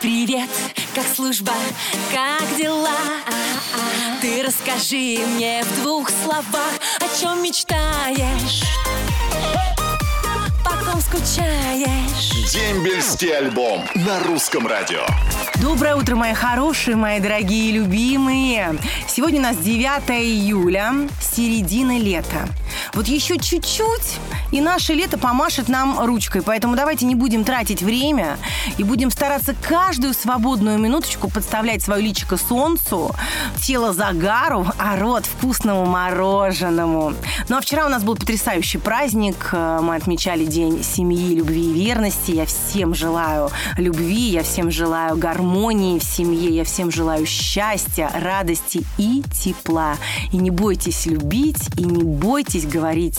[0.00, 0.48] Привет,
[0.94, 1.52] как служба,
[2.14, 2.88] как дела?
[4.20, 8.62] Ты расскажи мне в двух словах, о чем мечтаешь,
[10.64, 12.52] потом скучаешь.
[12.52, 15.04] Дембельский альбом на русском радио.
[15.60, 18.78] Доброе утро, мои хорошие, мои дорогие и любимые.
[19.08, 22.48] Сегодня у нас 9 июля, середина лета.
[22.94, 24.18] Вот еще чуть-чуть,
[24.50, 26.42] и наше лето помашет нам ручкой.
[26.42, 28.38] Поэтому давайте не будем тратить время
[28.78, 33.14] и будем стараться каждую свободную минуточку подставлять свое личико солнцу,
[33.62, 37.12] тело загару, а рот вкусному мороженому.
[37.48, 39.50] Ну а вчера у нас был потрясающий праздник.
[39.52, 42.30] Мы отмечали День семьи, любви и верности.
[42.32, 48.84] Я всем желаю любви, я всем желаю гармонии в семье, я всем желаю счастья, радости
[48.96, 49.96] и тепла.
[50.32, 52.77] И не бойтесь любить, и не бойтесь говорить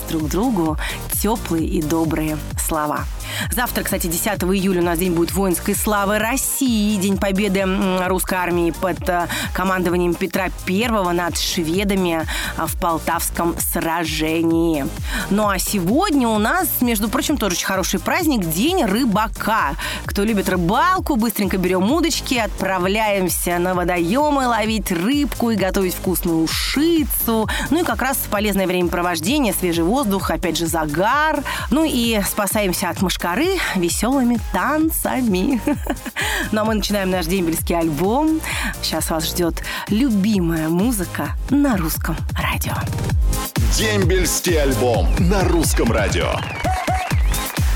[0.10, 0.78] друг другу
[1.22, 3.04] теплые и добрые слова.
[3.52, 7.66] Завтра, кстати, 10 июля у нас день будет воинской славы России, День победы
[8.08, 12.26] русской армии под э, командованием Петра I над шведами
[12.58, 14.86] э, в Полтавском сражении.
[15.30, 19.76] Ну а сегодня у нас, между прочим, тоже очень хороший праздник, День рыбака.
[20.06, 27.48] Кто любит рыбалку, быстренько берем удочки, отправляемся на водоемы ловить рыбку и готовить вкусную ушицу.
[27.70, 31.44] Ну и как раз полезное времяпровождение, свежий воздух, опять же загар.
[31.72, 35.62] Ну и спасаемся от мышка коры веселыми танцами.
[36.52, 38.42] Ну а мы начинаем наш дембельский альбом.
[38.82, 42.74] Сейчас вас ждет любимая музыка на русском радио.
[43.78, 46.32] Дембельский альбом на русском радио.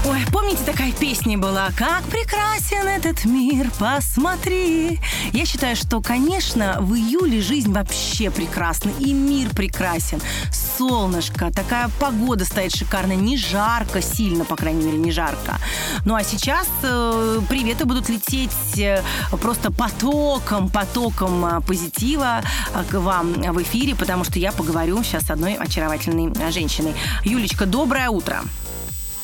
[0.06, 5.00] Ой, помните, такая песня была «Как прекрасен этот мир, посмотри».
[5.32, 10.20] Я считаю, что, конечно, в июле жизнь вообще прекрасна, и мир прекрасен.
[10.78, 15.58] Солнышко, такая погода стоит шикарная, не жарко сильно, по крайней мере, не жарко.
[16.06, 19.02] Ну а сейчас э, приветы будут лететь э,
[19.42, 22.42] просто потоком, потоком э, позитива
[22.74, 26.96] э, к вам в эфире, потому что я поговорю сейчас с одной очаровательной женщиной.
[27.24, 28.42] Юлечка, доброе утро.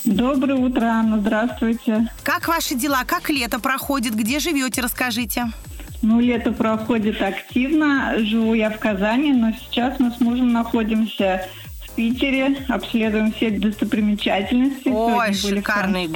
[0.06, 2.10] Доброе утро, Анна, здравствуйте.
[2.24, 3.04] Как ваши дела?
[3.06, 4.16] Как лето проходит?
[4.16, 4.82] Где живете?
[4.82, 5.52] Расскажите.
[6.02, 8.14] Ну, лето проходит активно.
[8.20, 11.46] Живу я в Казани, но сейчас мы с мужем находимся
[11.86, 14.88] в Питере, обследуем все достопримечательности.
[14.88, 16.10] Ой, Сегодня были шикарный.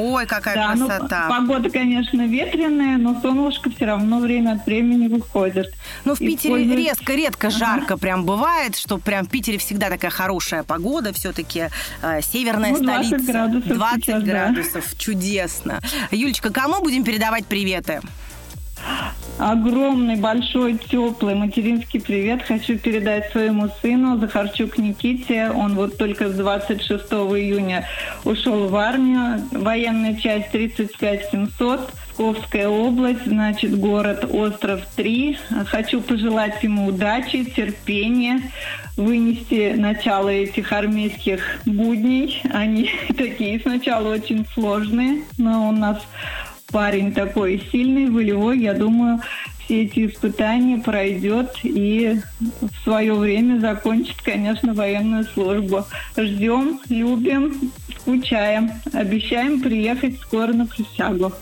[0.00, 1.26] Ой, какая Да, ну, красота.
[1.28, 5.74] погода, конечно, ветреная, но солнышко все равно время от времени выходит.
[6.04, 10.12] Ну, в Питере пользуюсь- резко, редко жарко прям бывает, что прям в Питере всегда такая
[10.12, 11.64] хорошая погода, все-таки
[12.02, 13.32] э, северная Ну, 20 столица.
[13.32, 14.30] градусов 20 сейчас, да.
[14.30, 15.80] градусов, чудесно.
[16.12, 18.00] Юлечка, кому будем передавать приветы?
[19.38, 25.50] Огромный, большой, теплый материнский привет хочу передать своему сыну Захарчук Никите.
[25.50, 27.86] Он вот только с 26 июня
[28.24, 29.40] ушел в армию.
[29.52, 31.92] Военная часть 35700.
[32.18, 35.38] Псковская область, значит, город Остров 3.
[35.66, 38.42] Хочу пожелать ему удачи, терпения,
[38.96, 42.42] вынести начало этих армейских будней.
[42.52, 46.02] Они такие сначала очень сложные, но у нас
[46.70, 49.20] парень такой сильный, волевой, я думаю,
[49.64, 55.84] все эти испытания пройдет и в свое время закончит, конечно, военную службу.
[56.16, 57.70] Ждем, любим,
[58.00, 58.70] скучаем.
[58.92, 61.32] Обещаем приехать скоро на присягу.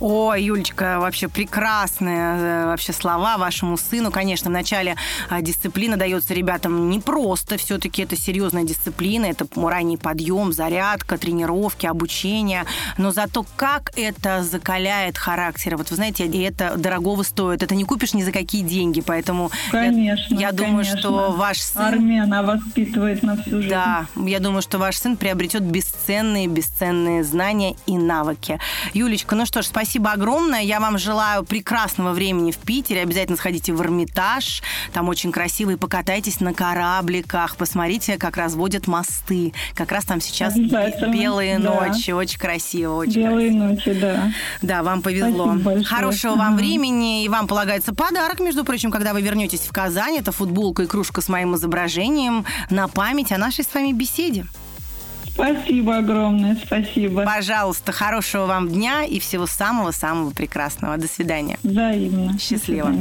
[0.00, 4.10] Ой, Юлечка, вообще прекрасные э, вообще слова вашему сыну.
[4.10, 4.96] Конечно, вначале
[5.28, 7.56] а, дисциплина дается ребятам непросто.
[7.56, 9.26] Все-таки это серьезная дисциплина.
[9.26, 12.64] Это ранний подъем, зарядка, тренировки, обучение.
[12.98, 15.76] Но зато как это закаляет характер.
[15.76, 17.62] Вот вы знаете, это дорогого стоит.
[17.62, 19.00] Это не купишь ни за какие деньги.
[19.00, 20.34] Поэтому я- Конечно.
[20.38, 20.98] я, думаю, конечно.
[20.98, 21.82] что ваш сын...
[21.82, 23.70] Армия, она воспитывает на всю жизнь.
[23.70, 28.58] Да, я думаю, что ваш сын приобретет бесценные, бесценные знания и навыки.
[28.94, 30.60] Юлечка, ну что ж, спасибо огромное.
[30.60, 33.00] Я вам желаю прекрасного времени в Питере.
[33.00, 34.62] Обязательно сходите в Эрмитаж.
[34.92, 35.70] Там очень красиво.
[35.70, 37.56] И покатайтесь на корабликах.
[37.56, 39.54] Посмотрите, как разводят мосты.
[39.74, 41.86] Как раз там сейчас белые да.
[41.86, 42.10] ночи.
[42.10, 43.64] Очень красиво, очень Белые красиво.
[43.64, 44.32] ночи, да.
[44.60, 45.56] Да, вам повезло.
[45.84, 47.24] Хорошего вам времени.
[47.24, 50.18] И вам полагается подарок, между прочим, когда вы вернетесь в Казань.
[50.18, 54.44] Это футболка и кружка с моим изображением на память о нашей с вами беседе.
[55.34, 57.24] Спасибо огромное, спасибо.
[57.24, 60.96] Пожалуйста, хорошего вам дня и всего самого-самого прекрасного.
[60.98, 61.58] До свидания.
[61.62, 62.38] Взаимно.
[62.38, 62.94] Счастливо.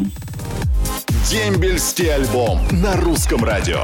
[1.29, 3.83] Дембельский альбом на русском радио.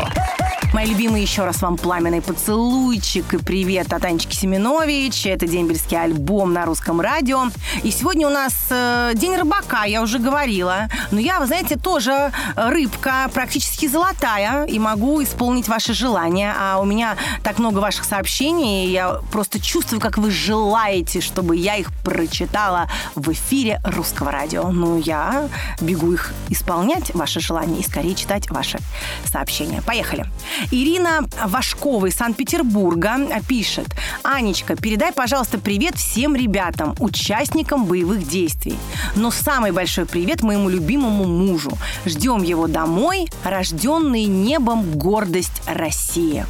[0.74, 5.26] Мои любимые, еще раз вам пламенный поцелуйчик и привет от Анечки Семенович.
[5.26, 7.46] Это дембельский альбом на русском радио.
[7.84, 10.90] И сегодня у нас э, День рыбака, я уже говорила.
[11.12, 16.54] Но я, вы знаете, тоже рыбка, практически золотая, и могу исполнить ваши желания.
[16.60, 21.56] А у меня так много ваших сообщений, и я просто чувствую, как вы желаете, чтобы
[21.56, 24.68] я их прочитала в эфире русского радио.
[24.70, 25.48] Ну, я
[25.80, 28.80] бегу их исполнять, ваши желания, и скорее читать ваши
[29.26, 29.82] сообщения.
[29.82, 30.26] Поехали.
[30.72, 33.18] Ирина Вашкова из Санкт-Петербурга
[33.48, 33.88] пишет.
[34.24, 38.78] Анечка, передай, пожалуйста, привет всем ребятам, участникам боевых действий.
[39.16, 41.72] Но самый большой привет моему любимому мужу.
[42.06, 46.46] Ждем его домой, рожденный небом гордость России.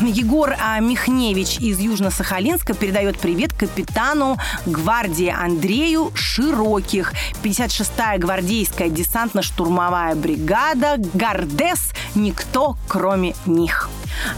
[0.00, 7.12] Егор а, Михневич из Южно-Сахалинска передает привет капитану гвардии Андрею Широких.
[7.42, 13.88] 56-я гвардейская десантно-штурмовая бригада «Гардес» никто, кроме них.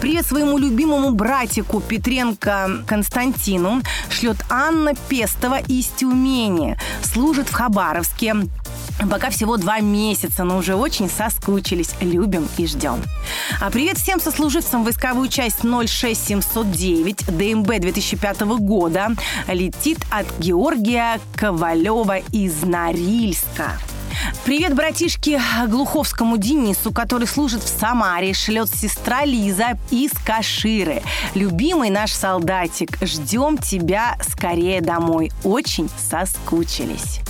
[0.01, 6.77] Привет своему любимому братику Петренко Константину шлет Анна Пестова из Тюмени.
[7.03, 8.35] Служит в Хабаровске.
[9.11, 11.95] Пока всего два месяца, но уже очень соскучились.
[12.01, 13.03] Любим и ждем.
[13.61, 19.09] А привет всем сослуживцам войсковую часть 06709 ДМБ 2005 года
[19.49, 23.79] летит от Георгия Ковалева из Норильска.
[24.45, 31.03] Привет, братишке Глуховскому Денису, который служит в Самаре, шлет сестра Лиза из Каширы.
[31.35, 35.33] Любимый наш солдатик, ждем тебя скорее домой.
[35.45, 37.21] Очень соскучились.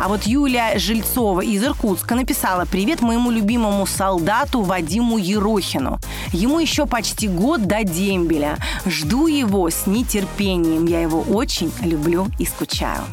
[0.00, 6.00] А вот Юлия Жильцова из Иркутска написала «Привет моему любимому солдату Вадиму Ерохину.
[6.32, 8.58] Ему еще почти год до дембеля.
[8.84, 10.86] Жду его с нетерпением.
[10.86, 13.04] Я его очень люблю и скучаю».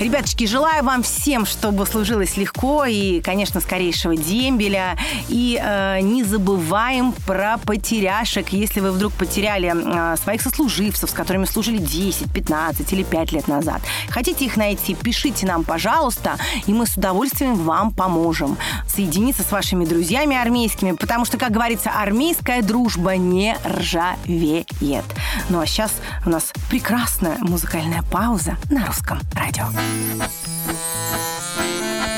[0.00, 4.96] Ребяточки, желаю вам всем, чтобы служилось легко и, конечно, скорейшего дембеля.
[5.28, 8.50] И э, не забываем про потеряшек.
[8.50, 13.48] Если вы вдруг потеряли э, своих сослуживцев, с которыми служили 10, 15 или 5 лет
[13.48, 16.36] назад, хотите их найти, пишите нам, пожалуйста,
[16.66, 18.56] и мы с удовольствием вам поможем
[18.86, 25.06] соединиться с вашими друзьями армейскими, потому что, как говорится, армейская дружба не ржавеет.
[25.48, 25.90] Ну а сейчас
[26.24, 29.66] у нас прекрасная музыкальная пауза на русском радио.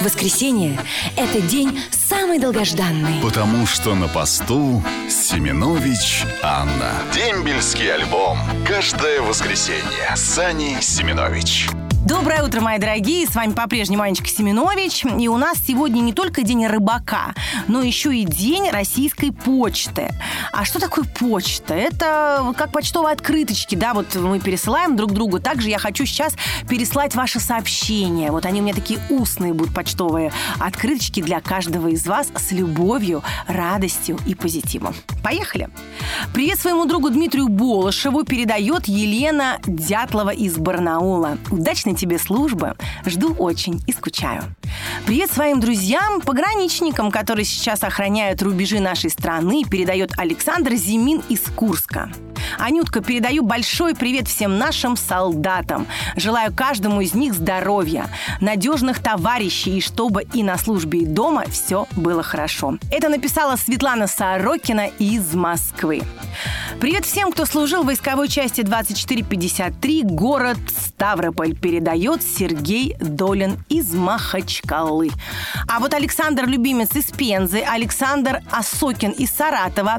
[0.03, 0.81] Воскресенье–
[1.17, 3.21] это день самый долгожданный.
[3.23, 6.93] Потому что на посту Семенович Анна.
[7.15, 8.39] Дембельский альбом.
[8.67, 10.17] Каждое воскресенье.
[10.17, 11.69] Сани Семенович.
[12.07, 13.27] Доброе утро, мои дорогие!
[13.27, 15.05] С вами по-прежнему Анечка Семенович.
[15.05, 17.35] И у нас сегодня не только день рыбака,
[17.69, 20.11] но еще и день российской почты.
[20.51, 21.75] А что такое почта?
[21.75, 25.41] Это как почтовые открыточки, да, вот мы пересылаем друг другу.
[25.41, 26.35] Также я хочу сейчас
[26.67, 28.33] переслать ваши сообщения.
[28.33, 33.23] Вот они у меня такие устные будут почтовые открыточки для каждого из вас с любовью,
[33.47, 34.95] радостью и позитивом.
[35.23, 35.69] Поехали!
[36.33, 41.37] Привет своему другу Дмитрию Болышеву передает Елена Дятлова из Барнаула.
[41.51, 42.75] Удачной тебе службы.
[43.05, 44.43] Жду очень и скучаю.
[45.07, 52.11] Привет своим друзьям, пограничникам, которые сейчас охраняют рубежи нашей страны, передает Александр Зимин из Курска.
[52.59, 55.87] Анютка, передаю большой привет всем нашим солдатам.
[56.17, 58.07] Желаю каждому из них здоровья,
[58.41, 62.79] надежных товарищей, и чтобы и на службе, и дома все было хорошо.
[62.91, 66.03] Это написала Светлана Сорокина из Москвы.
[66.79, 75.11] Привет всем, кто служил в войсковой части 2453, город Ставрополь, передает Сергей Долин из Махачкалы.
[75.69, 79.99] А вот Александр Любимец из Пензы, Александр Осокин из Саратова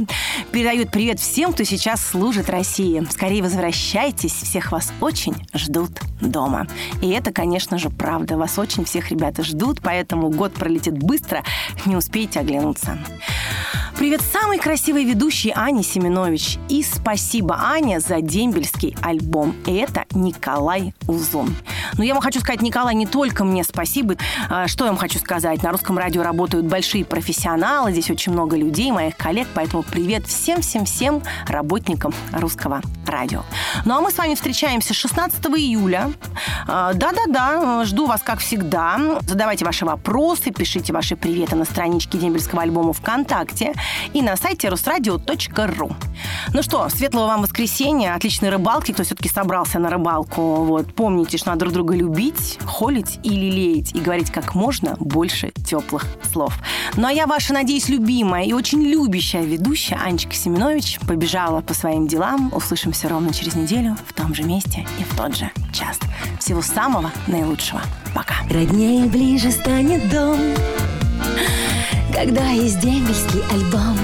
[0.51, 3.05] передает привет всем, кто сейчас служит России.
[3.11, 6.67] Скорее возвращайтесь, всех вас очень ждут дома.
[7.01, 8.37] И это, конечно же, правда.
[8.37, 11.43] Вас очень всех ребята ждут, поэтому год пролетит быстро,
[11.85, 12.97] не успеете оглянуться.
[14.01, 16.57] Привет самой красивой ведущей Ане Семенович.
[16.69, 19.55] И спасибо, Аня, за дембельский альбом.
[19.67, 21.55] И это Николай Узун.
[21.99, 24.15] Но я вам хочу сказать, Николай, не только мне спасибо.
[24.49, 25.61] А, что я вам хочу сказать?
[25.61, 27.91] На русском радио работают большие профессионалы.
[27.91, 29.47] Здесь очень много людей, моих коллег.
[29.53, 33.43] Поэтому привет всем-всем-всем работникам русского радио.
[33.85, 36.11] Ну а мы с вами встречаемся 16 июля.
[36.67, 39.19] А, да-да-да, жду вас как всегда.
[39.27, 43.75] Задавайте ваши вопросы, пишите ваши приветы на страничке дембельского альбома ВКонтакте
[44.13, 45.95] и на сайте русрадио.ру.
[46.53, 50.63] Ну что, светлого вам воскресенья, отличной рыбалки, кто все-таки собрался на рыбалку.
[50.63, 55.51] Вот, помните, что надо друг друга любить, холить и лелеять, и говорить как можно больше
[55.65, 56.57] теплых слов.
[56.95, 62.07] Ну а я ваша, надеюсь, любимая и очень любящая ведущая Анечка Семенович побежала по своим
[62.07, 62.51] делам.
[62.53, 65.99] Услышимся ровно через неделю в том же месте и в тот же час.
[66.39, 67.81] Всего самого наилучшего.
[68.13, 68.35] Пока.
[68.49, 70.37] Роднее ближе станет дом,
[72.11, 73.97] когда есть дембельский альбом.